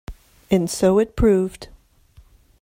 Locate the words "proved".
1.15-1.67